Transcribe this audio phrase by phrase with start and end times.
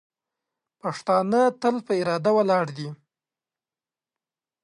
[0.81, 2.89] پښتانه تل په اراده ولاړ دي.